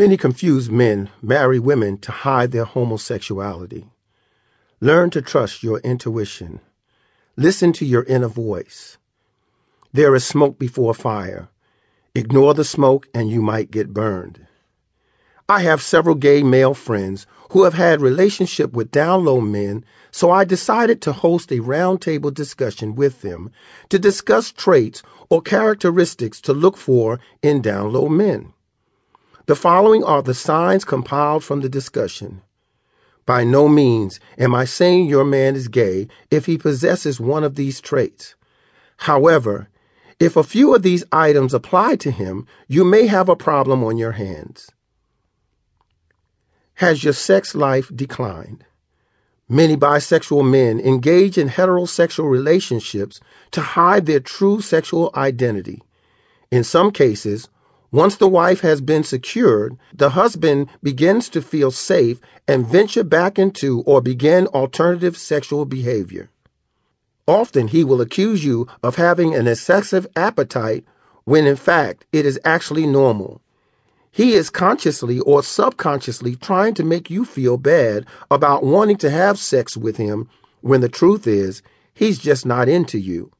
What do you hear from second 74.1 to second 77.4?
He is consciously or subconsciously trying to make you